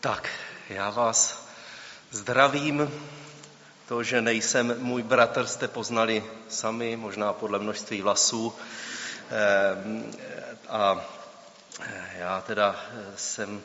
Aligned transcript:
Tak, 0.00 0.28
já 0.68 0.90
vás 0.90 1.48
zdravím. 2.10 3.02
To, 3.88 4.02
že 4.02 4.20
nejsem 4.20 4.82
můj 4.82 5.02
bratr, 5.02 5.46
jste 5.46 5.68
poznali 5.68 6.24
sami, 6.48 6.96
možná 6.96 7.32
podle 7.32 7.58
množství 7.58 8.02
vlasů. 8.02 8.56
Ehm, 9.30 10.12
a 10.68 11.04
já 12.12 12.40
teda 12.40 12.76
jsem, 13.16 13.62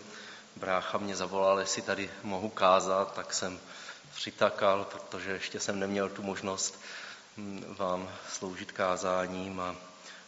brácha 0.55 0.97
mě 0.97 1.15
zavolal, 1.15 1.59
jestli 1.59 1.81
tady 1.81 2.09
mohu 2.23 2.49
kázat, 2.49 3.13
tak 3.13 3.33
jsem 3.33 3.59
přitakal, 4.15 4.85
protože 4.91 5.31
ještě 5.31 5.59
jsem 5.59 5.79
neměl 5.79 6.09
tu 6.09 6.23
možnost 6.23 6.81
hm, 7.37 7.75
vám 7.77 8.09
sloužit 8.29 8.71
kázáním 8.71 9.59
a 9.59 9.75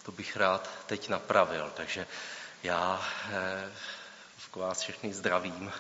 to 0.04 0.12
bych 0.12 0.38
rád 0.38 0.70
teď 0.86 1.10
napravil. 1.10 1.71
Takže 1.76 2.08
já 2.64 3.02
eh, 4.55 4.59
vás 4.59 4.82
všechny 4.82 5.14
zdravím. 5.14 5.71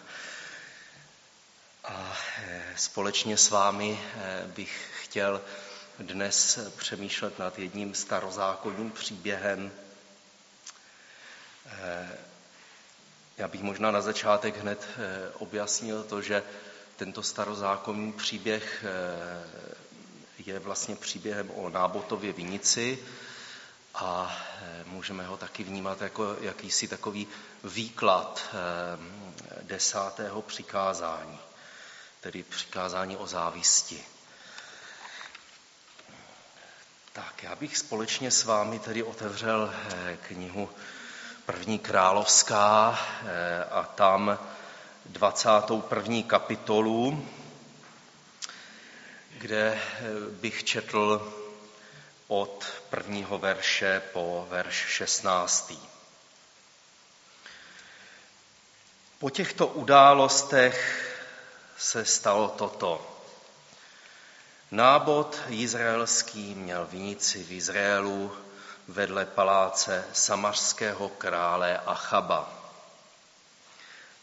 A 1.83 2.17
eh, 2.37 2.73
společně 2.75 3.37
s 3.37 3.49
vámi 3.49 3.99
eh, 4.15 4.43
bych 4.47 4.89
chtěl 5.03 5.41
dnes 5.99 6.59
přemýšlet 6.77 7.39
nad 7.39 7.59
jedním 7.59 7.95
starozákonním 7.95 8.91
příběhem. 8.91 9.71
Já 13.37 13.47
bych 13.47 13.61
možná 13.61 13.91
na 13.91 14.01
začátek 14.01 14.57
hned 14.57 14.87
objasnil 15.33 16.03
to, 16.03 16.21
že 16.21 16.43
tento 16.95 17.23
starozákonní 17.23 18.13
příběh 18.13 18.85
je 20.37 20.59
vlastně 20.59 20.95
příběhem 20.95 21.51
o 21.51 21.69
Nábotově 21.69 22.33
vinici, 22.33 22.99
a 23.97 24.37
eh, 24.61 24.83
můžeme 24.85 25.25
ho 25.25 25.37
taky 25.37 25.63
vnímat 25.63 26.01
jako 26.01 26.35
jakýsi 26.41 26.87
takový 26.87 27.27
výklad 27.63 28.41
eh, 28.49 29.63
desátého 29.63 30.41
přikázání, 30.41 31.39
tedy 32.21 32.43
přikázání 32.43 33.17
o 33.17 33.27
závisti. 33.27 34.03
Tak, 37.13 37.43
já 37.43 37.55
bych 37.55 37.77
společně 37.77 38.31
s 38.31 38.43
vámi 38.43 38.79
tedy 38.79 39.03
otevřel 39.03 39.73
eh, 39.89 40.17
knihu 40.27 40.69
První 41.45 41.79
královská 41.79 42.99
a 43.71 43.83
tam 43.83 44.37
21. 45.05 46.21
kapitolu, 46.27 47.27
kde 49.37 49.79
bych 50.41 50.63
četl 50.63 51.33
od 52.27 52.65
prvního 52.89 53.37
verše 53.37 54.01
po 54.13 54.47
verš 54.49 54.75
16. 54.75 55.73
Po 59.19 59.29
těchto 59.29 59.67
událostech 59.67 61.03
se 61.77 62.05
stalo 62.05 62.47
toto. 62.47 63.17
Nábod 64.71 65.41
izraelský 65.49 66.55
měl 66.55 66.85
vinici 66.85 67.43
v 67.43 67.51
Izraelu 67.51 68.37
vedle 68.87 69.25
paláce 69.25 70.05
samařského 70.13 71.09
krále 71.09 71.77
Achaba. 71.77 72.53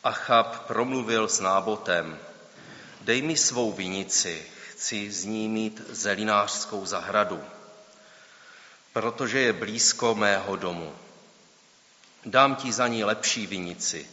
Achab 0.04 0.66
promluvil 0.66 1.28
s 1.28 1.40
Nábotem, 1.40 2.18
dej 3.00 3.22
mi 3.22 3.36
svou 3.36 3.72
vinici, 3.72 4.46
chci 4.70 5.12
z 5.12 5.24
ní 5.24 5.48
mít 5.48 5.80
zelinářskou 5.88 6.86
zahradu 6.86 7.44
protože 8.94 9.40
je 9.40 9.52
blízko 9.52 10.14
mého 10.14 10.56
domu. 10.56 10.94
Dám 12.24 12.54
ti 12.54 12.72
za 12.72 12.88
ní 12.88 13.04
lepší 13.04 13.46
vinici, 13.46 14.10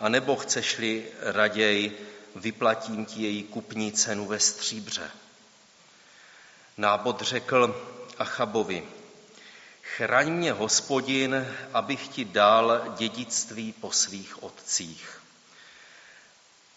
a 0.00 0.08
nebo 0.08 0.36
chceš-li 0.36 1.06
raději, 1.20 2.08
vyplatím 2.36 3.06
ti 3.06 3.22
její 3.22 3.42
kupní 3.42 3.92
cenu 3.92 4.26
ve 4.26 4.40
stříbře. 4.40 5.10
Nábod 6.76 7.20
řekl 7.20 7.88
Achabovi, 8.18 8.88
chraň 9.82 10.32
mě 10.32 10.52
hospodin, 10.52 11.46
abych 11.72 12.08
ti 12.08 12.24
dal 12.24 12.94
dědictví 12.98 13.72
po 13.72 13.92
svých 13.92 14.42
otcích. 14.42 15.20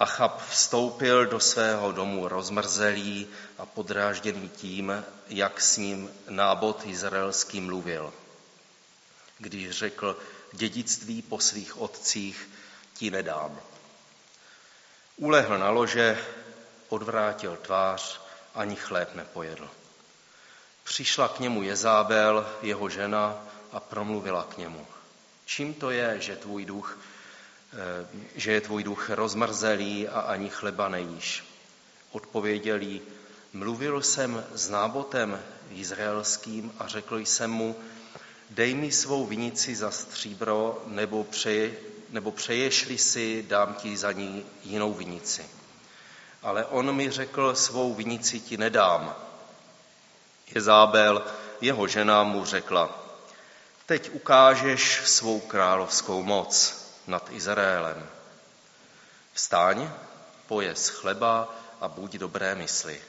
Achab 0.02 0.50
vstoupil 0.50 1.26
do 1.26 1.40
svého 1.40 1.92
domu 1.92 2.28
rozmrzelý 2.28 3.28
a 3.58 3.66
podrážděný 3.66 4.50
tím, 4.50 5.06
jak 5.28 5.62
s 5.62 5.78
ním 5.78 6.10
nábod 6.30 6.82
izraelský 6.86 7.62
mluvil. 7.62 8.14
Když 9.38 9.70
řekl, 9.70 10.18
dědictví 10.52 11.22
po 11.22 11.40
svých 11.40 11.82
otcích 11.82 12.50
ti 12.94 13.12
nedám. 13.12 13.60
Ulehl 15.18 15.58
na 15.58 15.70
lože, 15.70 16.26
odvrátil 16.90 17.58
tvář, 17.58 18.22
ani 18.56 18.76
chléb 18.76 19.16
nepojedl. 19.16 19.70
Přišla 20.84 21.28
k 21.28 21.40
němu 21.40 21.64
Jezábel, 21.64 22.58
jeho 22.62 22.90
žena, 22.90 23.48
a 23.72 23.80
promluvila 23.80 24.44
k 24.44 24.58
němu. 24.58 24.88
Čím 25.46 25.74
to 25.74 25.92
je, 25.92 26.22
že 26.22 26.36
tvůj 26.36 26.66
duch 26.66 26.98
že 28.36 28.52
je 28.52 28.62
tvůj 28.62 28.84
duch 28.84 29.10
rozmrzelý 29.10 30.08
a 30.08 30.20
ani 30.20 30.50
chleba 30.50 30.90
nejíš. 30.90 31.44
Odpověděl 32.12 32.82
jí, 32.82 33.02
mluvil 33.54 34.02
jsem 34.02 34.46
s 34.54 34.70
nábotem 34.70 35.40
izraelským 35.72 36.74
a 36.80 36.88
řekl 36.88 37.18
jsem 37.18 37.52
mu, 37.52 37.76
dej 38.50 38.76
mi 38.76 38.92
svou 38.92 39.26
vinici 39.26 39.76
za 39.76 39.92
stříbro, 39.92 40.84
nebo, 40.88 41.24
přeje, 41.24 41.74
nebo 42.10 42.32
přeješli 42.32 42.98
si, 42.98 43.46
dám 43.48 43.74
ti 43.74 43.98
za 43.98 44.12
ní 44.12 44.46
jinou 44.64 44.94
vinici. 44.94 45.46
Ale 46.44 46.66
on 46.66 46.96
mi 46.96 47.12
řekl, 47.12 47.56
svou 47.56 47.94
vinici 47.94 48.40
ti 48.40 48.58
nedám. 48.58 49.16
Jezábel, 50.56 51.26
jeho 51.62 51.88
žena, 51.88 52.24
mu 52.24 52.46
řekla, 52.46 53.00
teď 53.86 54.10
ukážeš 54.14 55.02
svou 55.06 55.40
královskou 55.40 56.24
moc 56.24 56.81
nad 57.08 57.30
Izraelem. 57.32 58.10
Vstáň, 59.34 59.90
pojez 60.48 60.88
chleba 60.90 61.56
a 61.82 61.88
buď 61.88 62.16
dobré 62.16 62.56
mysli. 62.56 63.02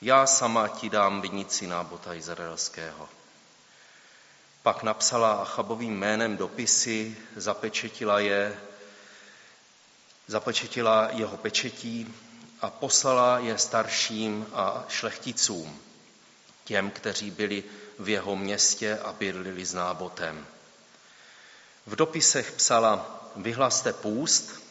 Já 0.00 0.26
sama 0.26 0.68
ti 0.68 0.90
dám 0.90 1.20
vinici 1.20 1.66
nábota 1.66 2.14
izraelského. 2.14 3.08
Pak 4.62 4.82
napsala 4.82 5.32
Achabovým 5.32 5.98
jménem 5.98 6.36
dopisy, 6.36 7.16
zapečetila 7.36 8.18
je, 8.20 8.60
zapečetila 10.26 11.08
jeho 11.12 11.36
pečetí 11.36 12.14
a 12.60 12.70
poslala 12.70 13.38
je 13.38 13.58
starším 13.58 14.46
a 14.52 14.84
šlechticům, 14.88 15.80
těm, 16.64 16.90
kteří 16.90 17.30
byli 17.30 17.64
v 17.98 18.08
jeho 18.08 18.36
městě 18.36 18.98
a 18.98 19.12
bydlili 19.12 19.64
s 19.64 19.74
nábotem. 19.74 20.46
V 21.88 21.96
dopisech 21.96 22.52
psala, 22.52 23.20
vyhlaste 23.36 23.92
půst, 23.92 24.62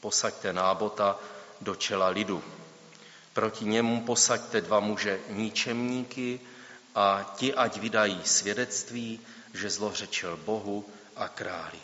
posaďte 0.00 0.52
nábota 0.52 1.18
do 1.60 1.74
čela 1.74 2.08
lidu. 2.08 2.44
Proti 3.32 3.64
němu 3.64 4.00
posaďte 4.04 4.60
dva 4.60 4.80
muže 4.80 5.20
níčemníky 5.28 6.40
a 6.94 7.34
ti 7.36 7.54
ať 7.54 7.76
vydají 7.76 8.20
svědectví, 8.24 9.20
že 9.54 9.70
zlořečil 9.70 10.36
Bohu 10.36 10.88
a 11.16 11.28
králi. 11.28 11.78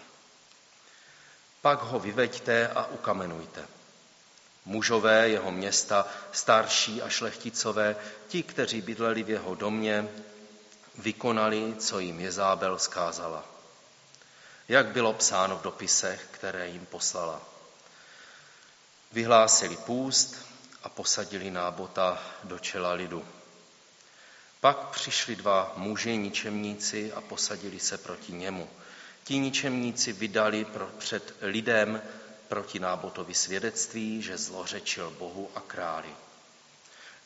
Pak 1.62 1.82
ho 1.82 2.00
vyveďte 2.00 2.68
a 2.68 2.86
ukamenujte. 2.86 3.66
Mužové 4.64 5.28
jeho 5.28 5.52
města, 5.52 6.08
starší 6.32 7.02
a 7.02 7.08
šlechticové, 7.08 7.96
ti, 8.28 8.42
kteří 8.42 8.80
bydleli 8.80 9.22
v 9.22 9.30
jeho 9.30 9.54
domě, 9.54 10.08
vykonali, 10.98 11.74
co 11.78 11.98
jim 11.98 12.20
Jezábel 12.20 12.78
zkázala 12.78 13.49
jak 14.70 14.86
bylo 14.86 15.12
psáno 15.12 15.58
v 15.58 15.62
dopisech, 15.62 16.28
které 16.30 16.68
jim 16.68 16.86
poslala. 16.86 17.40
Vyhlásili 19.12 19.76
půst 19.76 20.36
a 20.82 20.88
posadili 20.88 21.50
nábota 21.50 22.22
do 22.44 22.58
čela 22.58 22.92
lidu. 22.92 23.26
Pak 24.60 24.88
přišli 24.88 25.36
dva 25.36 25.72
muži 25.76 26.16
ničemníci 26.16 27.12
a 27.12 27.20
posadili 27.20 27.80
se 27.80 27.98
proti 27.98 28.32
němu. 28.32 28.70
Ti 29.24 29.38
ničemníci 29.38 30.12
vydali 30.12 30.66
před 30.98 31.34
lidem 31.40 32.02
proti 32.48 32.78
nábotovi 32.78 33.34
svědectví, 33.34 34.22
že 34.22 34.38
zlořečil 34.38 35.10
Bohu 35.10 35.50
a 35.54 35.60
králi. 35.60 36.16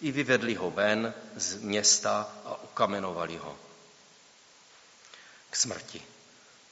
I 0.01 0.13
vyvedli 0.13 0.55
ho 0.55 0.71
ven 0.71 1.15
z 1.37 1.55
města 1.55 2.33
a 2.45 2.63
ukamenovali 2.63 3.37
ho 3.37 3.59
k 5.51 5.57
smrti. 5.57 6.14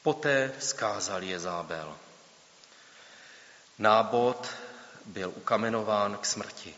Poté 0.02 0.52
vzkázal 0.58 1.22
Jezábel. 1.22 1.96
Nábod 3.78 4.48
byl 5.04 5.32
ukamenován 5.36 6.16
k 6.16 6.26
smrti. 6.26 6.74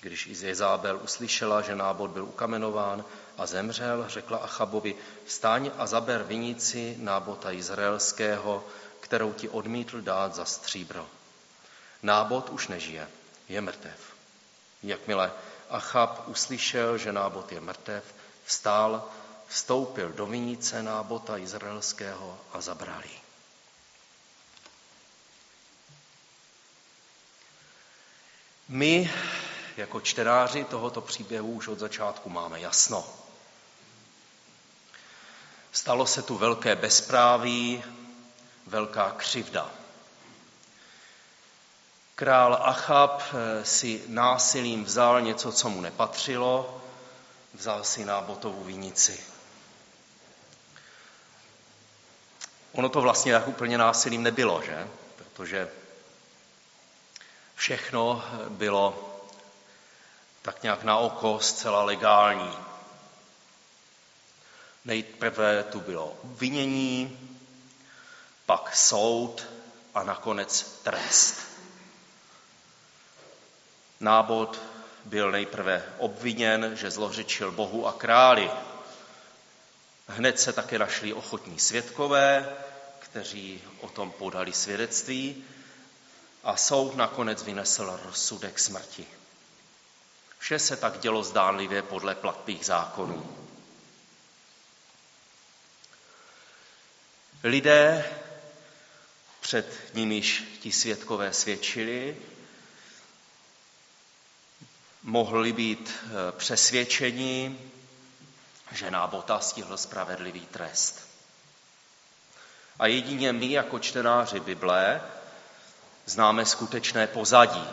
Když 0.00 0.26
Jezábel 0.26 1.00
uslyšela, 1.02 1.62
že 1.62 1.74
nábod 1.74 2.10
byl 2.10 2.24
ukamenován 2.24 3.04
a 3.38 3.46
zemřel, 3.46 4.08
řekla 4.08 4.38
Achabovi, 4.38 4.94
vstaň 5.24 5.70
a 5.78 5.86
zaber 5.86 6.22
vinici 6.22 6.96
nábota 6.98 7.50
izraelského, 7.50 8.64
kterou 9.00 9.32
ti 9.32 9.48
odmítl 9.48 10.00
dát 10.00 10.34
za 10.34 10.44
stříbro. 10.44 11.06
Nábot 12.02 12.50
už 12.50 12.68
nežije, 12.68 13.08
je 13.48 13.60
mrtev. 13.60 14.00
Jakmile 14.82 15.32
Achab 15.70 16.28
uslyšel, 16.28 16.98
že 16.98 17.12
Nábot 17.12 17.52
je 17.52 17.60
mrtev, 17.60 18.04
vstál, 18.44 19.08
vstoupil 19.48 20.12
do 20.12 20.26
vinice 20.26 20.82
Nábota 20.82 21.38
izraelského 21.38 22.38
a 22.52 22.60
zabrali. 22.60 23.10
My 28.68 29.10
jako 29.76 30.00
čtenáři 30.00 30.64
tohoto 30.64 31.00
příběhu 31.00 31.52
už 31.52 31.68
od 31.68 31.78
začátku 31.78 32.30
máme 32.30 32.60
jasno. 32.60 33.06
Stalo 35.72 36.06
se 36.06 36.22
tu 36.22 36.38
velké 36.38 36.76
bezpráví, 36.76 37.84
velká 38.66 39.10
křivda. 39.10 39.70
Král 42.14 42.54
Achab 42.62 43.22
eh, 43.22 43.64
si 43.64 44.02
násilím 44.06 44.84
vzal 44.84 45.20
něco, 45.20 45.52
co 45.52 45.70
mu 45.70 45.80
nepatřilo, 45.80 46.82
vzal 47.54 47.84
si 47.84 48.04
nábotovou 48.04 48.64
vinici. 48.64 49.35
Ono 52.76 52.88
to 52.88 53.00
vlastně 53.00 53.32
tak 53.32 53.48
úplně 53.48 53.78
násilím 53.78 54.22
nebylo, 54.22 54.62
že? 54.62 54.88
Protože 55.16 55.68
všechno 57.54 58.24
bylo 58.48 59.12
tak 60.42 60.62
nějak 60.62 60.82
na 60.82 60.96
oko 60.96 61.40
zcela 61.40 61.82
legální. 61.84 62.58
Nejprve 64.84 65.62
tu 65.62 65.80
bylo 65.80 66.16
obvinění, 66.24 67.18
pak 68.46 68.76
soud 68.76 69.46
a 69.94 70.02
nakonec 70.02 70.80
trest. 70.82 71.40
Nábod 74.00 74.60
byl 75.04 75.30
nejprve 75.30 75.84
obviněn, 75.98 76.76
že 76.76 76.90
zlořečil 76.90 77.52
Bohu 77.52 77.86
a 77.86 77.92
králi. 77.92 78.50
Hned 80.08 80.40
se 80.40 80.52
také 80.52 80.78
našli 80.78 81.12
ochotní 81.12 81.58
svědkové, 81.58 82.56
kteří 82.98 83.62
o 83.80 83.88
tom 83.88 84.12
podali 84.12 84.52
svědectví 84.52 85.44
a 86.44 86.56
soud 86.56 86.96
nakonec 86.96 87.42
vynesl 87.42 88.00
rozsudek 88.04 88.58
smrti. 88.58 89.06
Vše 90.38 90.58
se 90.58 90.76
tak 90.76 91.00
dělo 91.00 91.24
zdánlivě 91.24 91.82
podle 91.82 92.14
platných 92.14 92.66
zákonů. 92.66 93.36
Lidé, 97.44 98.04
před 99.40 99.94
nimiž 99.94 100.44
ti 100.60 100.72
svědkové 100.72 101.32
svědčili, 101.32 102.16
mohli 105.02 105.52
být 105.52 105.94
eh, 106.04 106.32
přesvědčeni, 106.32 107.58
že 108.72 108.90
nábota 108.90 109.40
stihl 109.40 109.76
spravedlivý 109.76 110.46
trest. 110.46 111.08
A 112.78 112.86
jedině 112.86 113.32
my, 113.32 113.52
jako 113.52 113.78
čtenáři 113.78 114.40
Bible, 114.40 115.02
známe 116.06 116.46
skutečné 116.46 117.06
pozadí 117.06 117.68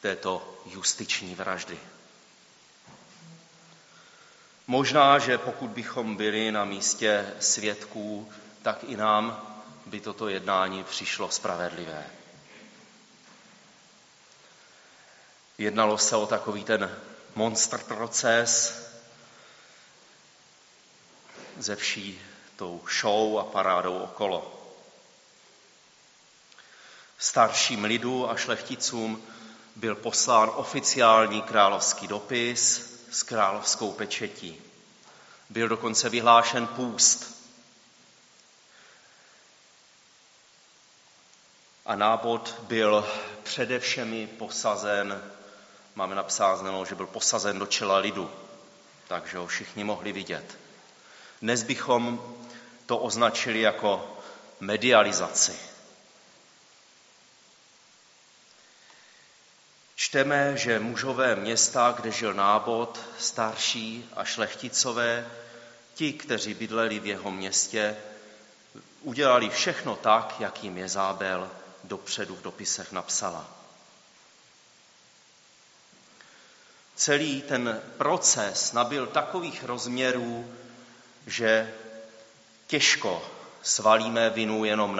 této 0.00 0.58
justiční 0.66 1.34
vraždy. 1.34 1.78
Možná, 4.66 5.18
že 5.18 5.38
pokud 5.38 5.70
bychom 5.70 6.16
byli 6.16 6.52
na 6.52 6.64
místě 6.64 7.34
svědků, 7.40 8.32
tak 8.62 8.84
i 8.84 8.96
nám 8.96 9.46
by 9.86 10.00
toto 10.00 10.28
jednání 10.28 10.84
přišlo 10.84 11.30
spravedlivé. 11.30 12.06
Jednalo 15.58 15.98
se 15.98 16.16
o 16.16 16.26
takový 16.26 16.64
ten 16.64 16.96
monster 17.34 17.80
proces 17.80 18.87
ze 21.58 21.76
vší 21.76 22.20
tou 22.56 22.82
show 23.00 23.38
a 23.38 23.44
parádou 23.44 23.98
okolo. 23.98 24.54
Starším 27.18 27.84
lidu 27.84 28.30
a 28.30 28.36
šlechticům 28.36 29.22
byl 29.76 29.94
poslán 29.94 30.50
oficiální 30.54 31.42
královský 31.42 32.06
dopis 32.06 32.90
s 33.10 33.22
královskou 33.22 33.92
pečetí. 33.92 34.62
Byl 35.50 35.68
dokonce 35.68 36.08
vyhlášen 36.08 36.66
půst. 36.66 37.38
A 41.86 41.94
nábod 41.96 42.54
byl 42.60 43.08
především 43.42 44.28
posazen, 44.28 45.32
máme 45.94 46.14
napsáno, 46.14 46.84
že 46.84 46.94
byl 46.94 47.06
posazen 47.06 47.58
do 47.58 47.66
čela 47.66 47.98
lidu, 47.98 48.30
takže 49.08 49.38
ho 49.38 49.46
všichni 49.46 49.84
mohli 49.84 50.12
vidět. 50.12 50.67
Dnes 51.42 51.62
bychom 51.62 52.34
to 52.86 52.98
označili 52.98 53.60
jako 53.60 54.16
medializaci. 54.60 55.58
Čteme, 59.94 60.56
že 60.56 60.80
mužové 60.80 61.36
města, 61.36 61.94
kde 61.96 62.10
žil 62.10 62.34
nábod, 62.34 63.00
starší 63.18 64.08
a 64.16 64.24
šlechticové, 64.24 65.30
ti, 65.94 66.12
kteří 66.12 66.54
bydleli 66.54 66.98
v 66.98 67.06
jeho 67.06 67.30
městě, 67.30 67.96
udělali 69.02 69.50
všechno 69.50 69.96
tak, 69.96 70.40
jak 70.40 70.64
jim 70.64 70.78
Jezábel 70.78 71.50
dopředu 71.84 72.36
v 72.36 72.42
dopisech 72.42 72.92
napsala. 72.92 73.48
Celý 76.96 77.42
ten 77.42 77.82
proces 77.96 78.72
nabil 78.72 79.06
takových 79.06 79.64
rozměrů, 79.64 80.54
že 81.28 81.74
těžko 82.66 83.30
svalíme 83.62 84.30
vinu 84.30 84.64
jenom 84.64 84.96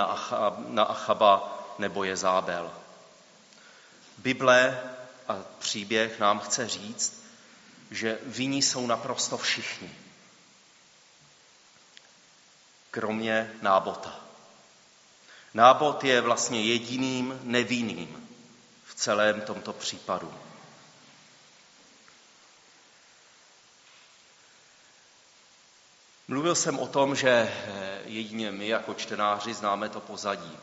na 0.69 0.85
Achaba 0.85 1.59
nebo 1.79 2.05
Jezábel. 2.05 2.71
Bible 4.19 4.81
a 5.29 5.37
příběh 5.59 6.19
nám 6.19 6.41
chce 6.41 6.69
říct, 6.69 7.25
že 7.91 8.19
viní 8.23 8.63
jsou 8.63 8.87
naprosto 8.87 9.37
všichni. 9.39 9.91
Kromě 12.91 13.53
nábota. 13.63 14.21
Nábot 15.55 16.05
je 16.05 16.21
vlastně 16.21 16.63
jediným 16.63 17.41
nevinným 17.43 18.29
v 18.85 18.95
celém 18.95 19.41
tomto 19.41 19.73
případu. 19.73 20.35
Mluvil 26.31 26.55
jsem 26.55 26.79
o 26.79 26.87
tom, 26.87 27.17
že 27.17 27.53
jedině 28.05 28.51
my 28.51 28.69
jako 28.69 28.94
čtenáři 28.94 29.55
známe 29.55 29.89
to 29.89 30.01
pozadí. 30.01 30.58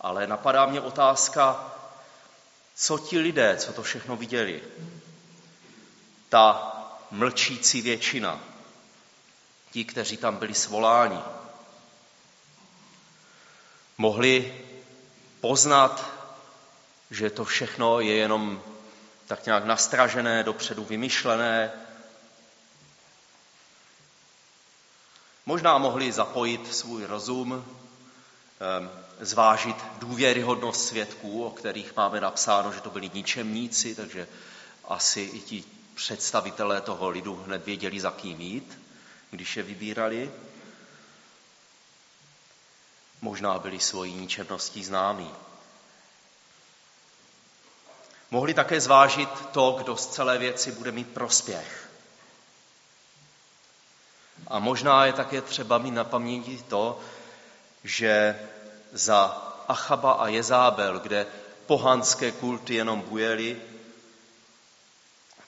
Ale 0.00 0.26
napadá 0.26 0.66
mě 0.66 0.80
otázka, 0.80 1.74
co 2.74 2.98
ti 2.98 3.18
lidé, 3.18 3.56
co 3.56 3.72
to 3.72 3.82
všechno 3.82 4.16
viděli? 4.16 4.62
Ta 6.28 6.72
mlčící 7.10 7.82
většina, 7.82 8.40
ti, 9.70 9.84
kteří 9.84 10.16
tam 10.16 10.36
byli 10.36 10.54
svoláni, 10.54 11.20
mohli 13.98 14.64
poznat, 15.40 16.10
že 17.10 17.30
to 17.30 17.44
všechno 17.44 18.00
je 18.00 18.14
jenom 18.14 18.62
tak 19.26 19.46
nějak 19.46 19.64
nastražené, 19.64 20.42
dopředu 20.42 20.84
vymyšlené. 20.84 21.70
Možná 25.46 25.78
mohli 25.78 26.12
zapojit 26.12 26.74
svůj 26.74 27.04
rozum, 27.04 27.64
ehm, 28.60 28.90
zvážit 29.20 29.76
důvěryhodnost 29.98 30.86
svědků, 30.86 31.44
o 31.44 31.50
kterých 31.50 31.96
máme 31.96 32.20
napsáno, 32.20 32.72
že 32.72 32.80
to 32.80 32.90
byli 32.90 33.10
ničemníci, 33.14 33.94
takže 33.94 34.28
asi 34.84 35.20
i 35.20 35.40
ti 35.40 35.64
představitelé 35.94 36.80
toho 36.80 37.08
lidu 37.08 37.34
hned 37.34 37.64
věděli, 37.66 38.00
za 38.00 38.10
kým 38.10 38.40
jít, 38.40 38.78
když 39.30 39.56
je 39.56 39.62
vybírali. 39.62 40.30
Možná 43.20 43.58
byli 43.58 43.80
svojí 43.80 44.14
ničemností 44.14 44.84
známí. 44.84 45.30
Mohli 48.30 48.54
také 48.54 48.80
zvážit 48.80 49.28
to, 49.52 49.70
kdo 49.82 49.96
z 49.96 50.06
celé 50.06 50.38
věci 50.38 50.72
bude 50.72 50.92
mít 50.92 51.08
prospěch. 51.08 51.91
A 54.46 54.58
možná 54.58 55.06
je 55.06 55.12
také 55.12 55.40
třeba 55.40 55.78
mít 55.78 55.90
na 55.90 56.04
paměti 56.04 56.64
to, 56.68 57.00
že 57.84 58.40
za 58.92 59.48
Achaba 59.68 60.12
a 60.12 60.28
Jezábel, 60.28 60.98
kde 61.00 61.26
pohanské 61.66 62.32
kulty 62.32 62.74
jenom 62.74 63.00
bujely, 63.00 63.56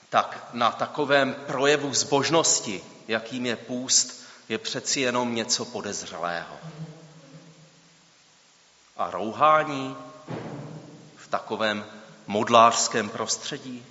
tak 0.09 0.49
na 0.53 0.71
takovém 0.71 1.33
projevu 1.33 1.93
zbožnosti, 1.93 2.83
jakým 3.07 3.45
je 3.45 3.55
půst, 3.55 4.25
je 4.49 4.57
přeci 4.57 4.99
jenom 4.99 5.35
něco 5.35 5.65
podezřelého. 5.65 6.59
A 8.97 9.11
rouhání, 9.11 9.95
takovém 11.35 11.85
modlářském 12.27 13.09
prostředí? 13.09 13.85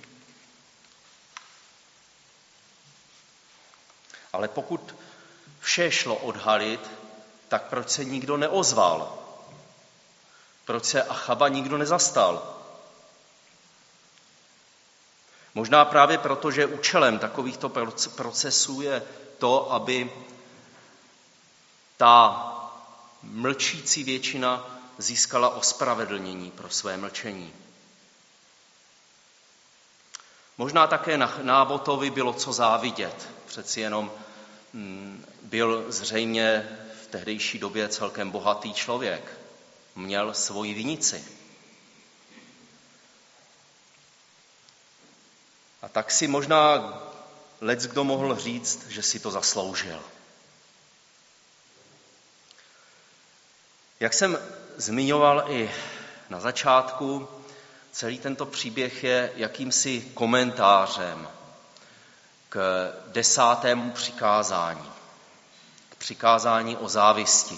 Ale 4.35 4.47
pokud 4.47 4.95
vše 5.59 5.91
šlo 5.91 6.15
odhalit, 6.15 6.91
tak 7.47 7.63
proč 7.63 7.89
se 7.89 8.05
nikdo 8.05 8.37
neozval? 8.37 9.17
Proč 10.65 10.85
se 10.85 11.03
Achaba 11.03 11.47
nikdo 11.47 11.77
nezastal? 11.77 12.55
Možná 15.53 15.85
právě 15.85 16.17
proto, 16.17 16.51
že 16.51 16.65
účelem 16.65 17.19
takovýchto 17.19 17.69
procesů 18.15 18.81
je 18.81 19.03
to, 19.37 19.71
aby 19.71 20.11
ta 21.97 22.41
mlčící 23.23 24.03
většina 24.03 24.79
získala 24.97 25.49
ospravedlnění 25.49 26.51
pro 26.51 26.69
své 26.69 26.97
mlčení. 26.97 27.53
Možná 30.57 30.87
také 30.87 31.17
na 31.17 31.33
Nábotovi 31.41 32.09
bylo 32.09 32.33
co 32.33 32.53
závidět. 32.53 33.29
Přeci 33.45 33.81
jenom 33.81 34.11
byl 35.41 35.91
zřejmě 35.91 36.69
v 37.03 37.07
tehdejší 37.07 37.59
době 37.59 37.89
celkem 37.89 38.31
bohatý 38.31 38.73
člověk. 38.73 39.39
Měl 39.95 40.33
svoji 40.33 40.73
vinici. 40.73 41.25
A 45.81 45.89
tak 45.89 46.11
si 46.11 46.27
možná 46.27 46.93
lec 47.61 47.87
kdo 47.87 48.03
mohl 48.03 48.35
říct, 48.35 48.87
že 48.87 49.01
si 49.01 49.19
to 49.19 49.31
zasloužil. 49.31 50.03
Jak 53.99 54.13
jsem 54.13 54.39
zmiňoval 54.77 55.45
i 55.51 55.71
na 56.29 56.39
začátku, 56.39 57.27
celý 57.91 58.19
tento 58.19 58.45
příběh 58.45 59.03
je 59.03 59.33
jakýmsi 59.35 60.11
komentářem 60.13 61.27
k 62.49 62.91
desátému 63.07 63.91
přikázání, 63.91 64.91
k 65.89 65.95
přikázání 65.95 66.77
o 66.77 66.89
závisti. 66.89 67.57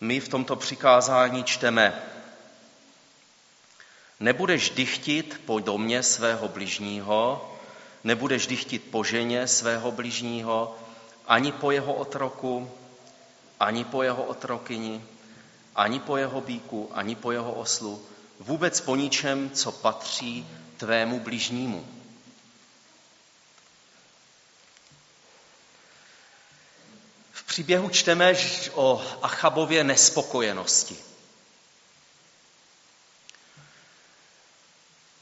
My 0.00 0.20
v 0.20 0.28
tomto 0.28 0.56
přikázání 0.56 1.44
čteme, 1.44 2.02
nebudeš 4.20 4.70
dychtit 4.70 5.40
po 5.46 5.58
domě 5.58 6.02
svého 6.02 6.48
bližního, 6.48 7.52
nebudeš 8.04 8.46
dychtit 8.46 8.90
po 8.90 9.04
ženě 9.04 9.48
svého 9.48 9.92
bližního, 9.92 10.76
ani 11.26 11.52
po 11.52 11.70
jeho 11.70 11.94
otroku, 11.94 12.70
ani 13.60 13.84
po 13.84 14.02
jeho 14.02 14.24
otrokyni, 14.24 15.04
ani 15.74 16.00
po 16.00 16.16
jeho 16.16 16.40
bíku, 16.40 16.90
ani 16.92 17.14
po 17.14 17.32
jeho 17.32 17.52
oslu, 17.52 18.06
vůbec 18.38 18.80
po 18.80 18.96
ničem, 18.96 19.50
co 19.50 19.72
patří 19.72 20.48
tvému 20.76 21.20
bližnímu. 21.20 21.86
V 27.32 27.42
příběhu 27.44 27.88
čteme 27.88 28.34
o 28.72 29.02
Achabově 29.22 29.84
nespokojenosti. 29.84 30.96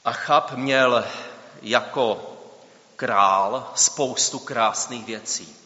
Achab 0.05 0.53
měl 0.53 1.05
jako 1.63 2.37
král 2.97 3.73
spoustu 3.75 4.39
krásných 4.39 5.05
věcí. 5.05 5.57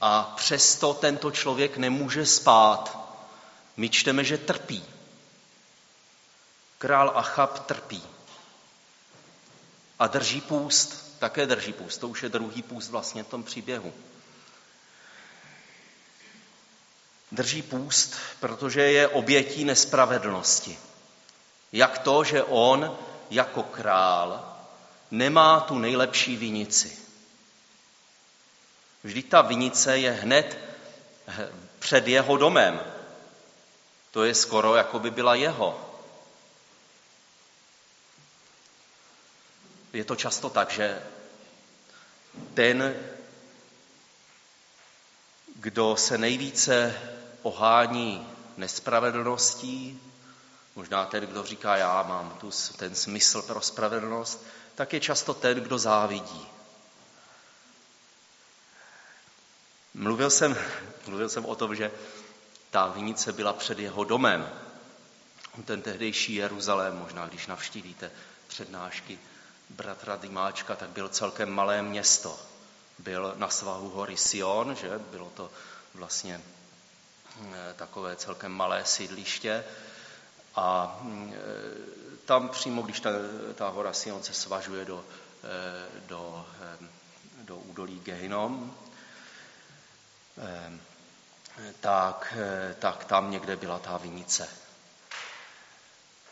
A 0.00 0.22
přesto 0.36 0.94
tento 0.94 1.30
člověk 1.30 1.76
nemůže 1.76 2.26
spát. 2.26 2.98
My 3.76 3.88
čteme, 3.90 4.24
že 4.24 4.38
trpí. 4.38 4.93
Král 6.84 7.12
Achab 7.14 7.66
trpí. 7.66 8.02
A 9.98 10.06
drží 10.06 10.40
půst, 10.40 11.16
také 11.18 11.46
drží 11.46 11.72
půst. 11.72 11.98
To 11.98 12.08
už 12.08 12.22
je 12.22 12.28
druhý 12.28 12.62
půst 12.62 12.88
vlastně 12.88 13.22
v 13.22 13.28
tom 13.28 13.42
příběhu. 13.42 13.92
Drží 17.32 17.62
půst, 17.62 18.14
protože 18.40 18.80
je 18.80 19.08
obětí 19.08 19.64
nespravedlnosti. 19.64 20.78
Jak 21.72 21.98
to, 21.98 22.24
že 22.24 22.42
on 22.42 22.98
jako 23.30 23.62
král 23.62 24.56
nemá 25.10 25.60
tu 25.60 25.78
nejlepší 25.78 26.36
vinici. 26.36 26.98
Vždyť 29.04 29.28
ta 29.28 29.42
vinice 29.42 29.98
je 29.98 30.10
hned 30.10 30.58
před 31.78 32.08
jeho 32.08 32.36
domem. 32.36 32.80
To 34.10 34.24
je 34.24 34.34
skoro, 34.34 34.74
jako 34.74 34.98
by 34.98 35.10
byla 35.10 35.34
jeho. 35.34 35.83
Je 39.94 40.04
to 40.04 40.16
často 40.16 40.50
tak, 40.50 40.70
že 40.70 41.02
ten, 42.54 42.94
kdo 45.56 45.96
se 45.96 46.18
nejvíce 46.18 47.00
ohání 47.42 48.28
nespravedlností, 48.56 50.00
možná 50.74 51.06
ten, 51.06 51.26
kdo 51.26 51.44
říká, 51.44 51.76
já 51.76 52.02
mám 52.02 52.36
tu, 52.40 52.50
ten 52.76 52.94
smysl 52.94 53.42
pro 53.42 53.60
spravedlnost, 53.60 54.44
tak 54.74 54.92
je 54.92 55.00
často 55.00 55.34
ten, 55.34 55.60
kdo 55.60 55.78
závidí. 55.78 56.46
Mluvil 59.94 60.30
jsem, 60.30 60.56
mluvil 61.06 61.28
jsem 61.28 61.44
o 61.44 61.54
tom, 61.54 61.76
že 61.76 61.90
ta 62.70 62.86
vinice 62.86 63.32
byla 63.32 63.52
před 63.52 63.78
jeho 63.78 64.04
domem. 64.04 64.50
Ten 65.64 65.82
tehdejší 65.82 66.34
Jeruzalém, 66.34 66.98
možná 66.98 67.26
když 67.26 67.46
navštívíte 67.46 68.10
přednášky 68.48 69.18
bratra 69.68 70.16
Dimáčka, 70.16 70.76
tak 70.76 70.88
byl 70.88 71.08
celkem 71.08 71.50
malé 71.50 71.82
město. 71.82 72.40
Byl 72.98 73.34
na 73.36 73.48
svahu 73.48 73.90
hory 73.90 74.16
Sion, 74.16 74.74
že 74.74 74.98
bylo 74.98 75.30
to 75.30 75.50
vlastně 75.94 76.40
eh, 77.52 77.74
takové 77.76 78.16
celkem 78.16 78.52
malé 78.52 78.84
sídliště 78.84 79.64
a 80.54 80.98
mm, 81.02 81.34
e, 81.34 82.16
tam 82.26 82.48
přímo, 82.48 82.82
když 82.82 83.00
ta, 83.00 83.10
ta 83.54 83.68
hora 83.68 83.92
Sion 83.92 84.22
se 84.22 84.34
svažuje 84.34 84.84
do, 84.84 85.04
e, 85.44 86.00
do, 86.06 86.46
e, 86.62 86.78
do 87.44 87.56
údolí 87.56 88.00
Gehinom, 88.00 88.74
tak, 91.80 92.34
tak 92.78 93.04
tam 93.04 93.30
někde 93.30 93.56
byla 93.56 93.78
ta 93.78 93.96
vinice. 93.96 94.48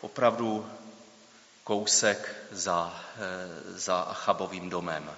Opravdu 0.01 0.71
kousek 1.63 2.35
za, 2.51 3.03
za 3.75 4.01
Achabovým 4.01 4.69
domem. 4.69 5.11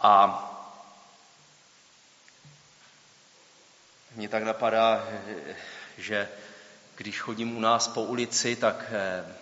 A 0.00 0.42
Mně 4.16 4.28
tak 4.28 4.42
napadá, 4.42 5.08
že 5.98 6.28
když 6.94 7.20
chodím 7.20 7.56
u 7.56 7.60
nás 7.60 7.88
po 7.88 8.02
ulici, 8.02 8.56
tak, 8.56 8.84
eh, 8.90 9.34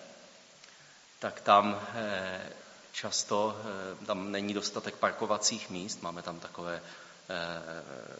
tak 1.18 1.40
tam 1.40 1.80
eh, 1.94 2.52
často 2.92 3.56
eh, 4.02 4.06
tam 4.06 4.32
není 4.32 4.54
dostatek 4.54 4.94
parkovacích 4.94 5.70
míst, 5.70 6.02
máme 6.02 6.22
tam 6.22 6.40
takové, 6.40 6.82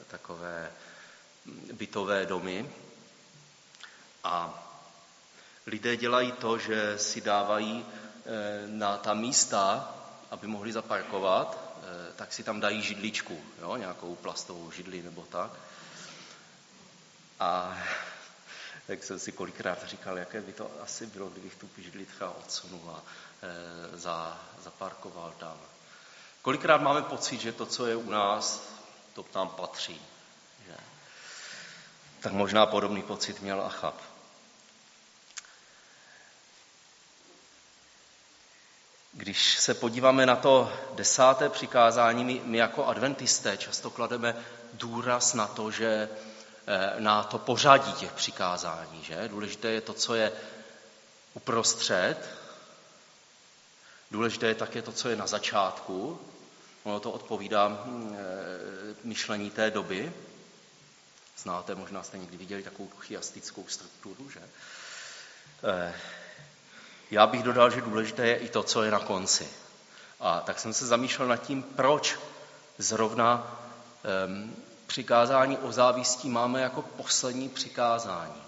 takové 0.06 0.72
bytové 1.72 2.26
domy 2.26 2.70
a 4.24 4.64
lidé 5.66 5.96
dělají 5.96 6.32
to, 6.32 6.58
že 6.58 6.98
si 6.98 7.20
dávají 7.20 7.86
na 8.66 8.96
ta 8.96 9.14
místa, 9.14 9.94
aby 10.30 10.46
mohli 10.46 10.72
zaparkovat, 10.72 11.64
tak 12.16 12.32
si 12.32 12.42
tam 12.42 12.60
dají 12.60 12.82
židličku, 12.82 13.44
jo, 13.60 13.76
nějakou 13.76 14.14
plastovou 14.14 14.70
židli 14.70 15.02
nebo 15.02 15.22
tak. 15.22 15.50
A 17.40 17.78
tak 18.86 19.04
jsem 19.04 19.18
si 19.18 19.32
kolikrát 19.32 19.88
říkal, 19.88 20.18
jaké 20.18 20.40
by 20.40 20.52
to 20.52 20.70
asi 20.82 21.06
bylo, 21.06 21.28
kdybych 21.28 21.54
tu 21.54 21.68
židlitka 21.78 22.30
odsunul 22.30 22.90
a 22.90 23.02
e, 23.42 23.96
za, 23.96 24.40
zaparkoval 24.62 25.34
tam. 25.38 25.58
Kolikrát 26.42 26.82
máme 26.82 27.02
pocit, 27.02 27.40
že 27.40 27.52
to, 27.52 27.66
co 27.66 27.86
je 27.86 27.96
u 27.96 28.10
nás, 28.10 28.62
to 29.14 29.22
tam 29.22 29.48
patří. 29.48 30.00
Tak 32.24 32.32
možná 32.32 32.66
podobný 32.66 33.02
pocit 33.02 33.40
měl 33.40 33.62
Achab. 33.62 33.94
Když 39.12 39.58
se 39.58 39.74
podíváme 39.74 40.26
na 40.26 40.36
to 40.36 40.72
desáté 40.94 41.48
přikázání, 41.48 42.24
my, 42.24 42.40
my 42.44 42.58
jako 42.58 42.86
adventisté 42.86 43.56
často 43.56 43.90
klademe 43.90 44.36
důraz 44.72 45.34
na 45.34 45.46
to, 45.46 45.70
že 45.70 46.08
Eh, 46.66 46.94
na 47.00 47.22
to 47.22 47.38
pořadí 47.38 47.92
těch 47.92 48.12
přikázání. 48.12 49.04
Že? 49.04 49.28
Důležité 49.28 49.68
je 49.68 49.80
to, 49.80 49.92
co 49.92 50.14
je 50.14 50.32
uprostřed 51.34 52.16
Důležité 54.10 54.46
je 54.46 54.54
také 54.54 54.82
to, 54.82 54.92
co 54.92 55.08
je 55.08 55.16
na 55.16 55.26
začátku. 55.26 56.20
Ono 56.84 57.00
to 57.00 57.10
odpovídá 57.10 57.68
hm, 57.68 58.16
eh, 58.18 58.94
myšlení 59.04 59.50
té 59.50 59.70
doby. 59.70 60.12
Znáte, 61.38 61.74
možná 61.74 62.02
jste 62.02 62.18
někdy 62.18 62.36
viděli 62.36 62.62
takovou 62.62 62.90
chiastickou 62.98 63.66
strukturu, 63.68 64.30
že? 64.30 64.40
Eh, 65.64 65.94
já 67.10 67.26
bych 67.26 67.42
dodal, 67.42 67.70
že 67.70 67.80
důležité 67.80 68.26
je 68.26 68.36
i 68.36 68.48
to, 68.48 68.62
co 68.62 68.82
je 68.82 68.90
na 68.90 68.98
konci. 68.98 69.48
A 70.20 70.40
tak 70.40 70.58
jsem 70.58 70.72
se 70.72 70.86
zamýšlel 70.86 71.28
nad 71.28 71.36
tím, 71.36 71.62
proč 71.62 72.18
zrovna 72.78 73.58
um, 74.26 74.56
přikázání 74.86 75.58
o 75.58 75.72
závistí 75.72 76.28
máme 76.28 76.60
jako 76.60 76.82
poslední 76.82 77.48
přikázání. 77.48 78.42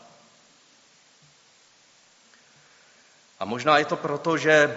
A 3.39 3.45
možná 3.45 3.79
je 3.79 3.85
to 3.85 3.97
proto, 3.97 4.37
že 4.39 4.77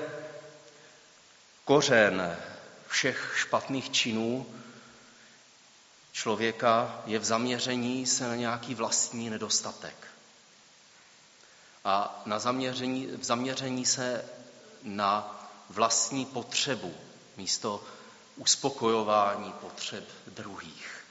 kořen 1.65 2.37
všech 2.87 3.33
špatných 3.35 3.91
činů 3.91 4.45
člověka 6.11 7.01
je 7.05 7.19
v 7.19 7.25
zaměření 7.25 8.05
se 8.05 8.27
na 8.27 8.35
nějaký 8.35 8.75
vlastní 8.75 9.29
nedostatek. 9.29 10.07
A 11.85 12.21
na 12.25 12.39
zaměření, 12.39 13.07
v 13.07 13.23
zaměření 13.23 13.85
se 13.85 14.25
na 14.83 15.39
vlastní 15.69 16.25
potřebu 16.25 16.95
místo 17.37 17.83
uspokojování 18.35 19.53
potřeb 19.53 20.03
druhých. 20.27 21.05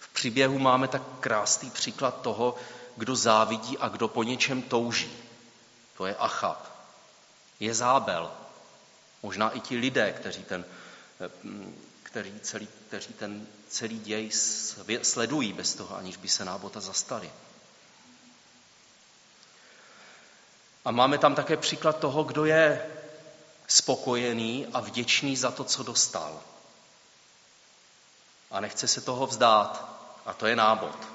V 0.00 0.08
příběhu 0.08 0.58
máme 0.58 0.88
tak 0.88 1.02
krásný 1.20 1.70
příklad 1.70 2.20
toho, 2.22 2.56
kdo 2.96 3.16
závidí 3.16 3.78
a 3.78 3.88
kdo 3.88 4.08
po 4.08 4.22
něčem 4.22 4.62
touží. 4.62 5.16
To 5.96 6.06
je 6.06 6.16
Achab. 6.16 6.74
Je 7.60 7.74
Zábel. 7.74 8.30
Možná 9.22 9.50
i 9.50 9.60
ti 9.60 9.76
lidé, 9.76 10.12
kteří 10.12 10.44
ten, 10.44 10.64
kteří 12.14 12.40
celý, 12.40 12.68
kteří 12.88 13.12
ten 13.12 13.46
celý 13.68 13.98
děj 13.98 14.30
sledují 15.02 15.52
bez 15.52 15.74
toho, 15.74 15.96
aniž 15.96 16.16
by 16.16 16.28
se 16.28 16.44
nábota 16.44 16.80
zastali. 16.80 17.32
A 20.84 20.90
máme 20.90 21.18
tam 21.18 21.34
také 21.34 21.56
příklad 21.56 21.98
toho, 21.98 22.24
kdo 22.24 22.44
je 22.44 22.90
spokojený 23.66 24.66
a 24.72 24.80
vděčný 24.80 25.36
za 25.36 25.50
to, 25.50 25.64
co 25.64 25.82
dostal. 25.82 26.42
A 28.50 28.60
nechce 28.60 28.88
se 28.88 29.00
toho 29.00 29.26
vzdát. 29.26 29.94
A 30.26 30.32
to 30.32 30.46
je 30.46 30.56
nábod. 30.56 31.08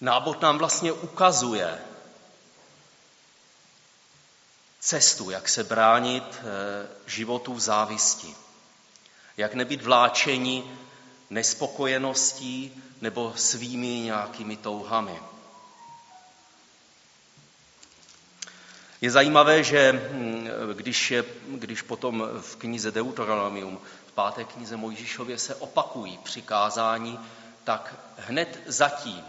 Nábod 0.00 0.40
nám 0.40 0.58
vlastně 0.58 0.92
ukazuje 0.92 1.78
cestu, 4.82 5.30
jak 5.30 5.48
se 5.48 5.64
bránit 5.64 6.24
eh, 6.38 6.42
životu 7.06 7.54
v 7.54 7.60
závisti. 7.60 8.34
Jak 9.36 9.54
nebýt 9.54 9.82
vláčení 9.82 10.78
nespokojeností 11.30 12.82
nebo 13.00 13.32
svými 13.36 13.88
nějakými 14.00 14.56
touhami. 14.56 15.20
Je 19.00 19.10
zajímavé, 19.10 19.64
že 19.64 19.92
hm, 19.92 20.48
když, 20.74 21.10
je, 21.10 21.24
když 21.48 21.82
potom 21.82 22.28
v 22.40 22.56
knize 22.56 22.90
Deuteronomium, 22.90 23.80
v 24.06 24.12
páté 24.12 24.44
knize 24.44 24.76
Mojžíšově 24.76 25.38
se 25.38 25.54
opakují 25.54 26.18
přikázání, 26.18 27.18
tak 27.64 27.94
hned 28.16 28.62
zatím, 28.66 29.24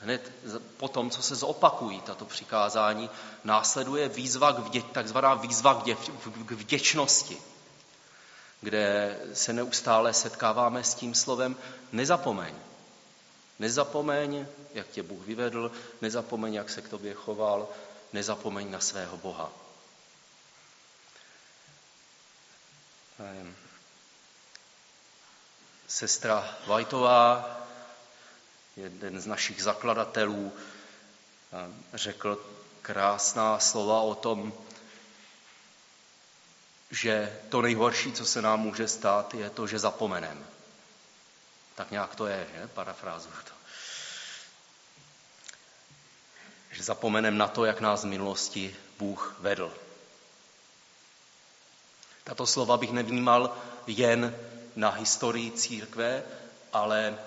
hned 0.00 0.32
po 0.76 0.88
tom, 0.88 1.10
co 1.10 1.22
se 1.22 1.34
zopakují 1.34 2.00
tato 2.00 2.24
přikázání, 2.24 3.10
následuje 3.44 4.08
výzva 4.08 4.52
k 4.52 4.58
vdě, 4.58 4.82
takzvaná 4.82 5.34
výzva 5.34 5.74
k, 5.74 5.84
dě, 5.84 5.96
k 6.46 6.50
vděčnosti, 6.50 7.38
kde 8.60 9.18
se 9.34 9.52
neustále 9.52 10.14
setkáváme 10.14 10.84
s 10.84 10.94
tím 10.94 11.14
slovem 11.14 11.56
nezapomeň. 11.92 12.54
Nezapomeň, 13.58 14.46
jak 14.74 14.88
tě 14.88 15.02
Bůh 15.02 15.26
vyvedl, 15.26 15.72
nezapomeň, 16.00 16.54
jak 16.54 16.70
se 16.70 16.82
k 16.82 16.88
tobě 16.88 17.14
choval, 17.14 17.68
nezapomeň 18.12 18.70
na 18.70 18.80
svého 18.80 19.16
Boha. 19.16 19.50
Ehm, 23.18 23.56
sestra 25.88 26.58
Vajtová, 26.66 27.58
jeden 28.78 29.20
z 29.20 29.26
našich 29.26 29.62
zakladatelů, 29.62 30.52
ehm, 31.52 31.84
řekl 31.94 32.46
krásná 32.82 33.58
slova 33.58 34.00
o 34.00 34.14
tom, 34.14 34.52
že 36.90 37.40
to 37.48 37.62
nejhorší, 37.62 38.12
co 38.12 38.24
se 38.24 38.42
nám 38.42 38.60
může 38.60 38.88
stát, 38.88 39.34
je 39.34 39.50
to, 39.50 39.66
že 39.66 39.78
zapomenem. 39.78 40.46
Tak 41.74 41.90
nějak 41.90 42.14
to 42.14 42.26
je, 42.26 42.46
že? 42.54 42.66
Parafrázuju 42.66 43.34
to. 43.44 43.58
že 46.78 46.84
zapomenem 46.84 47.38
na 47.38 47.48
to, 47.48 47.64
jak 47.64 47.80
nás 47.80 48.04
v 48.04 48.14
minulosti 48.14 48.76
Bůh 48.98 49.36
vedl. 49.38 49.74
Tato 52.24 52.46
slova 52.46 52.76
bych 52.76 52.92
nevnímal 52.92 53.56
jen 53.86 54.36
na 54.76 54.90
historii 54.90 55.50
církve, 55.50 56.22
ale 56.72 57.18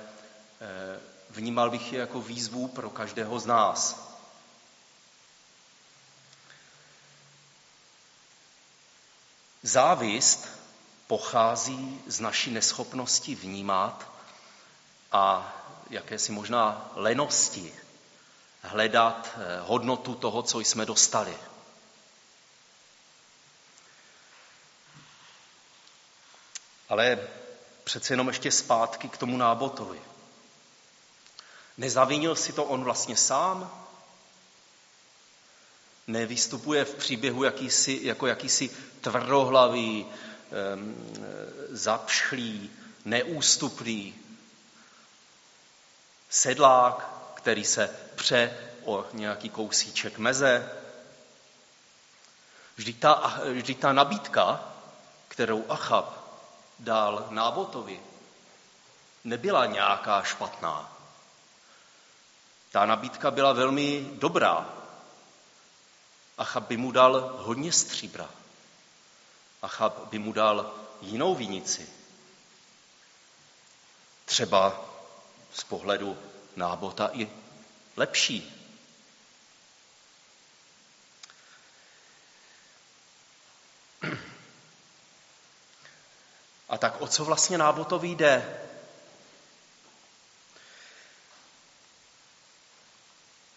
eh, 0.62 1.00
vnímal 1.32 1.70
bych 1.70 1.94
je 1.94 2.00
jako 2.00 2.22
výzvu 2.22 2.68
pro 2.68 2.90
každého 2.90 3.40
z 3.40 3.46
nás. 3.46 4.12
Závist 9.64 10.48
pochází 11.08 12.02
z 12.08 12.20
naší 12.20 12.52
neschopnosti 12.52 13.36
vnímat 13.36 14.12
a 15.12 15.54
jakési 15.90 16.32
možná 16.32 16.92
lenosti 16.96 17.74
hledat 18.62 19.30
eh, 19.36 19.60
hodnotu 19.60 20.16
toho, 20.16 20.44
co 20.44 20.60
jsme 20.60 20.86
dostali. 20.86 21.38
Ale 26.90 27.28
přece 27.84 28.14
jenom 28.14 28.28
ještě 28.28 28.52
zpátky 28.52 29.10
k 29.10 29.18
tomu 29.18 29.38
nábotovi. 29.38 30.11
Nezavinil 31.78 32.36
si 32.36 32.54
to 32.54 32.64
on 32.64 32.84
vlastně 32.84 33.18
sám? 33.18 33.88
Nevystupuje 36.08 36.86
v 36.86 36.96
příběhu 36.96 37.44
jakýsi, 37.44 38.00
jako 38.04 38.28
jakýsi 38.28 38.70
tvrdohlavý, 39.02 40.06
zapšchlý, 41.70 42.72
neústupný 43.06 44.16
sedlák, 46.30 47.10
který 47.34 47.66
se 47.66 47.96
pře 48.16 48.58
o 48.84 49.06
nějaký 49.14 49.50
kousíček 49.50 50.18
meze. 50.18 50.72
Vždyť 52.76 53.00
ta, 53.00 53.40
vždyť 53.52 53.80
ta 53.80 53.94
nabídka, 53.94 54.74
kterou 55.28 55.66
Achab 55.70 56.22
dal 56.80 57.28
Nábotovi, 57.30 58.00
nebyla 59.24 59.66
nějaká 59.66 60.24
špatná. 60.24 61.01
Ta 62.72 62.86
nabídka 62.86 63.32
byla 63.32 63.54
velmi 63.54 64.10
dobrá. 64.14 64.74
Achab 66.38 66.68
by 66.68 66.78
mu 66.78 66.92
dal 66.92 67.38
hodně 67.38 67.72
stříbra. 67.72 68.30
Achab 69.62 70.10
by 70.10 70.20
mu 70.20 70.34
dal 70.34 70.74
jinou 71.02 71.36
vinici. 71.36 71.90
Třeba 74.26 74.86
z 75.54 75.64
pohledu 75.64 76.18
nábota 76.56 77.10
i 77.14 77.30
lepší. 77.98 78.58
A 86.70 86.78
tak 86.78 87.02
o 87.02 87.08
co 87.08 87.26
vlastně 87.26 87.58
nábotovi 87.58 88.08
jde? 88.08 88.62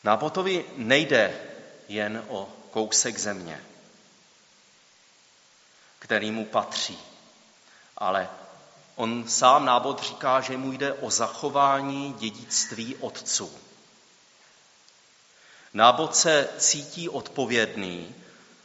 Nábotovi 0.05 0.65
nejde 0.77 1.41
jen 1.89 2.25
o 2.29 2.49
kousek 2.71 3.19
země, 3.19 3.65
který 5.99 6.31
mu 6.31 6.45
patří, 6.45 6.99
ale 7.97 8.29
On 8.97 9.29
sám 9.29 9.65
nábod 9.65 10.03
říká, 10.03 10.41
že 10.41 10.57
mu 10.57 10.73
jde 10.73 10.93
o 10.93 11.11
zachování 11.11 12.13
dědictví 12.13 12.97
otců. 12.97 13.53
Nábod 15.75 16.17
se 16.17 16.49
cítí 16.59 17.09
odpovědný 17.09 18.15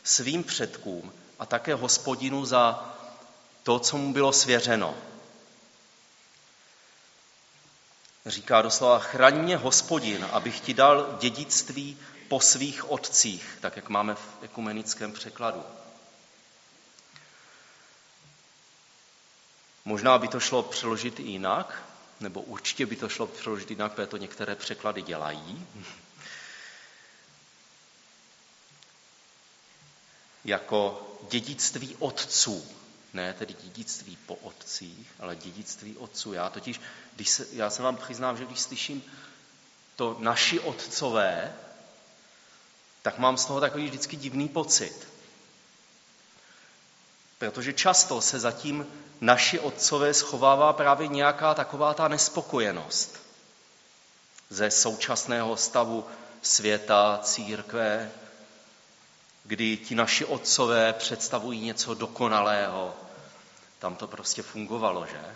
svým 0.04 0.44
předkům 0.44 1.14
a 1.40 1.46
také 1.46 1.76
hospodinu 1.76 2.46
za 2.46 2.96
to, 3.64 3.80
co 3.80 3.98
mu 3.98 4.14
bylo 4.14 4.34
svěřeno. 4.34 4.96
Říká 8.26 8.62
doslova, 8.62 9.00
chraň 9.00 9.38
mě 9.44 9.58
hospodin, 9.58 10.28
abych 10.32 10.60
ti 10.60 10.74
dal 10.74 11.18
dědictví 11.22 11.98
po 12.28 12.40
svých 12.40 12.92
otcích, 12.92 13.58
tak 13.62 13.76
jak 13.76 13.90
máme 13.90 14.16
v 14.16 14.38
ekumenickém 14.42 15.14
překladu. 15.14 15.64
Možná 19.86 20.18
by 20.18 20.28
to 20.28 20.40
šlo 20.40 20.64
přeložit 20.64 21.20
i 21.20 21.24
jinak, 21.24 21.84
nebo 22.20 22.42
určitě 22.42 22.86
by 22.86 22.96
to 22.96 23.10
šlo 23.10 23.28
přeložit 23.28 23.70
jinak, 23.70 23.92
protože 23.94 24.08
to 24.08 24.18
některé 24.18 24.56
překlady 24.56 25.02
dělají. 25.02 25.68
jako 30.46 31.08
dědictví 31.30 31.96
otců. 32.00 32.76
Ne 33.14 33.34
tedy 33.34 33.56
dědictví 33.64 34.18
po 34.26 34.36
otcích, 34.36 35.12
ale 35.20 35.36
dědictví 35.36 35.98
otců. 35.98 36.34
Já 36.34 36.50
totiž, 36.50 36.82
když 37.16 37.30
se, 37.30 37.48
já 37.52 37.70
se 37.70 37.84
vám 37.84 37.98
přiznám, 37.98 38.38
že 38.38 38.46
když 38.46 38.60
slyším 38.60 39.04
to 39.96 40.16
naši 40.20 40.60
otcové, 40.60 41.56
tak 43.02 43.18
mám 43.18 43.38
z 43.38 43.46
toho 43.46 43.60
takový 43.60 43.86
vždycky 43.86 44.16
divný 44.16 44.50
pocit. 44.50 45.08
Protože 47.38 47.74
často 47.74 48.22
se 48.22 48.40
zatím 48.40 48.88
naši 49.22 49.60
otcové 49.60 50.14
schovává 50.14 50.74
právě 50.74 51.08
nějaká 51.08 51.54
taková 51.54 51.94
ta 51.94 52.08
nespokojenost 52.08 53.20
ze 54.50 54.72
současného 54.72 55.58
stavu 55.58 56.06
světa, 56.42 57.20
církve, 57.24 58.12
kdy 59.44 59.78
ti 59.78 59.96
naši 59.96 60.26
otcové 60.26 60.94
představují 60.94 61.62
něco 61.62 61.94
dokonalého. 61.94 62.96
Tam 63.80 63.96
to 63.96 64.08
prostě 64.08 64.42
fungovalo, 64.42 65.06
že? 65.06 65.36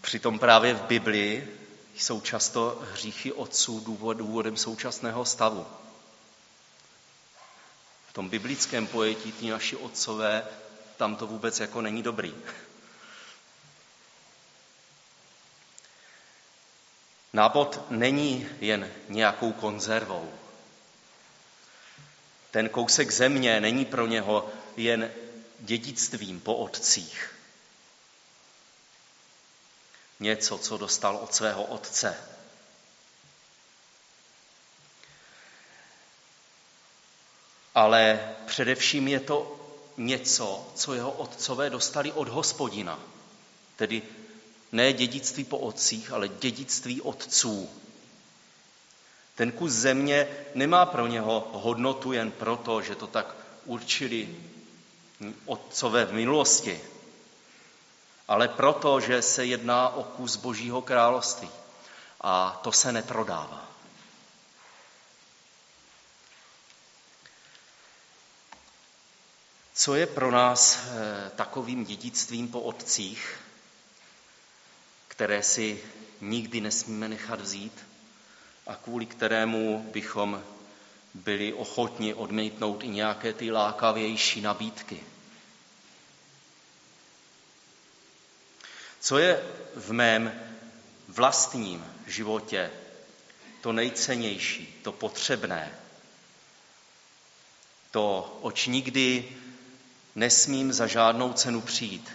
Přitom 0.00 0.38
právě 0.38 0.74
v 0.74 0.82
Biblii 0.82 1.60
jsou 1.96 2.20
často 2.20 2.82
hříchy 2.92 3.32
otců 3.32 3.80
důvodem 4.14 4.56
současného 4.56 5.24
stavu. 5.24 5.66
V 8.08 8.12
tom 8.12 8.28
biblickém 8.28 8.86
pojetí 8.86 9.32
ti 9.32 9.50
naši 9.50 9.76
otcové, 9.76 10.44
tam 10.96 11.16
to 11.16 11.26
vůbec 11.26 11.60
jako 11.60 11.80
není 11.80 12.02
dobrý. 12.02 12.34
Nábod 17.32 17.90
není 17.90 18.48
jen 18.60 18.90
nějakou 19.08 19.52
konzervou. 19.52 20.32
Ten 22.50 22.68
kousek 22.68 23.10
země 23.10 23.60
není 23.60 23.84
pro 23.84 24.06
něho 24.06 24.52
jen 24.76 25.10
dědictvím 25.60 26.40
po 26.40 26.54
otcích. 26.54 27.34
Něco, 30.20 30.58
co 30.58 30.78
dostal 30.78 31.16
od 31.16 31.34
svého 31.34 31.64
otce. 31.64 32.16
Ale 37.74 38.34
především 38.46 39.08
je 39.08 39.20
to 39.20 39.56
něco, 39.96 40.72
co 40.74 40.94
jeho 40.94 41.12
otcové 41.12 41.70
dostali 41.70 42.12
od 42.12 42.28
hospodina. 42.28 43.00
Tedy 43.76 44.02
ne 44.72 44.92
dědictví 44.92 45.44
po 45.44 45.58
otcích, 45.58 46.12
ale 46.12 46.28
dědictví 46.28 47.00
otců. 47.00 47.70
Ten 49.40 49.52
kus 49.52 49.72
země 49.72 50.28
nemá 50.54 50.86
pro 50.86 51.06
něho 51.06 51.48
hodnotu 51.52 52.12
jen 52.12 52.30
proto, 52.30 52.82
že 52.82 52.94
to 52.94 53.06
tak 53.06 53.36
určili 53.64 54.36
otcové 55.44 56.04
v 56.04 56.12
minulosti, 56.12 56.80
ale 58.28 58.48
proto, 58.48 59.00
že 59.00 59.22
se 59.22 59.44
jedná 59.46 59.88
o 59.88 60.04
kus 60.04 60.36
Božího 60.36 60.82
království. 60.82 61.50
A 62.20 62.60
to 62.62 62.72
se 62.72 62.92
neprodává. 62.92 63.68
Co 69.74 69.94
je 69.94 70.06
pro 70.06 70.30
nás 70.30 70.78
eh, 70.84 71.30
takovým 71.30 71.84
dědictvím 71.84 72.48
po 72.48 72.60
otcích, 72.60 73.40
které 75.08 75.42
si 75.42 75.84
nikdy 76.20 76.60
nesmíme 76.60 77.08
nechat 77.08 77.40
vzít? 77.40 77.89
A 78.70 78.76
kvůli 78.76 79.06
kterému 79.06 79.90
bychom 79.92 80.44
byli 81.14 81.52
ochotni 81.52 82.14
odmítnout 82.14 82.84
i 82.84 82.88
nějaké 82.88 83.32
ty 83.32 83.50
lákavější 83.50 84.40
nabídky. 84.40 85.04
Co 89.00 89.18
je 89.18 89.42
v 89.76 89.92
mém 89.92 90.40
vlastním 91.08 91.86
životě 92.06 92.70
to 93.60 93.72
nejcennější, 93.72 94.80
to 94.82 94.92
potřebné, 94.92 95.78
to, 97.90 98.38
oč 98.42 98.66
nikdy 98.66 99.36
nesmím 100.14 100.72
za 100.72 100.86
žádnou 100.86 101.32
cenu 101.32 101.60
přijít 101.60 102.10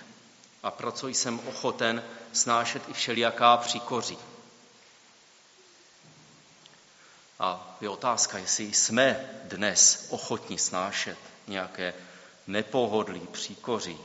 a 0.63 0.71
pro 0.71 0.91
co 0.91 1.07
jsem 1.07 1.39
ochoten 1.39 2.03
snášet 2.33 2.89
i 2.89 2.93
všelijaká 2.93 3.57
příkoří. 3.57 4.17
A 7.39 7.74
je 7.85 7.89
otázka, 7.89 8.37
jestli 8.37 8.73
jsme 8.73 9.29
dnes 9.43 10.07
ochotni 10.09 10.57
snášet 10.57 11.17
nějaké 11.47 11.93
nepohodlí, 12.47 13.19
příkoří. 13.19 13.97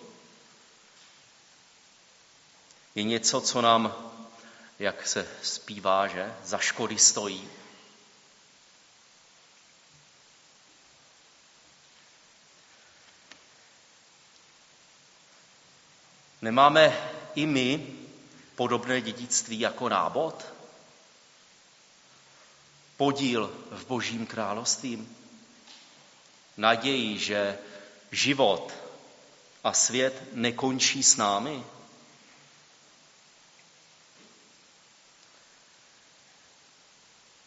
Je 2.95 3.03
něco, 3.03 3.41
co 3.41 3.61
nám, 3.61 3.95
jak 4.79 5.07
se 5.07 5.29
zpívá, 5.43 6.07
že 6.07 6.35
za 6.45 6.59
škody 6.59 6.99
stojí. 6.99 7.49
Nemáme 16.43 17.13
i 17.35 17.47
my 17.47 17.87
podobné 18.57 19.01
dědictví 19.01 19.61
jako 19.61 19.89
nábod? 19.89 20.60
Podíl 23.01 23.53
v 23.71 23.87
Božím 23.87 24.27
království. 24.27 25.09
Naději, 26.57 27.19
že 27.19 27.59
život 28.13 28.73
a 29.65 29.73
svět 29.73 30.23
nekončí 30.33 31.03
s 31.03 31.17
námi. 31.17 31.65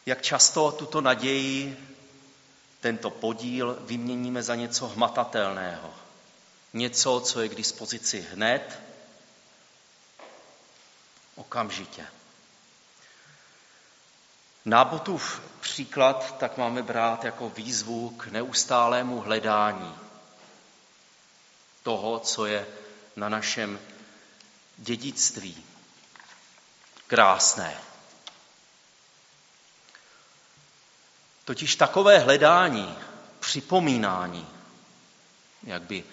Jak 0.06 0.22
často 0.22 0.72
tuto 0.72 1.02
naději, 1.02 1.78
tento 2.80 3.10
podíl 3.10 3.78
vyměníme 3.82 4.44
za 4.44 4.56
něco 4.56 4.88
hmatatelného. 4.88 5.94
Něco, 6.74 7.22
co 7.26 7.42
je 7.42 7.50
k 7.50 7.56
dispozici 7.56 8.28
hned, 8.32 8.80
okamžitě. 11.36 12.23
Nábotův 14.66 15.42
příklad 15.62 16.38
tak 16.38 16.58
máme 16.58 16.84
brát 16.84 17.24
jako 17.24 17.50
výzvu 17.50 18.10
k 18.10 18.28
neustálému 18.28 19.22
hledání 19.22 19.96
toho, 21.84 22.20
co 22.20 22.46
je 22.46 22.68
na 23.16 23.30
našem 23.30 23.80
dědictví 24.78 25.66
krásné. 27.08 27.78
Totiž 31.46 31.76
takové 31.76 32.20
hledání, 32.20 32.98
připomínání, 33.40 34.48
jak 35.64 35.82
by 35.82 36.04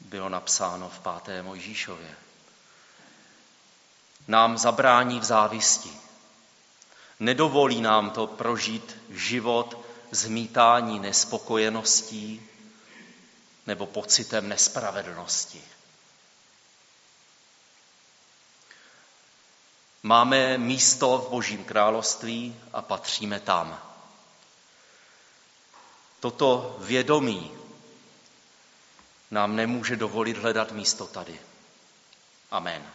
bylo 0.00 0.28
napsáno 0.28 0.88
v 0.88 0.98
páté 0.98 1.42
Mojžíšově, 1.42 2.16
nám 4.28 4.58
zabrání 4.58 5.20
v 5.20 5.24
závisti 5.24 6.05
Nedovolí 7.20 7.80
nám 7.80 8.10
to 8.10 8.26
prožít 8.26 8.96
život 9.10 9.78
zmítání 10.10 10.98
nespokojeností 10.98 12.42
nebo 13.66 13.86
pocitem 13.86 14.48
nespravedlnosti. 14.48 15.62
Máme 20.02 20.58
místo 20.58 21.18
v 21.18 21.30
Božím 21.30 21.64
království 21.64 22.56
a 22.72 22.82
patříme 22.82 23.40
tam. 23.40 23.80
Toto 26.20 26.76
vědomí 26.80 27.52
nám 29.30 29.56
nemůže 29.56 29.96
dovolit 29.96 30.36
hledat 30.36 30.72
místo 30.72 31.06
tady. 31.06 31.40
Amen. 32.50 32.92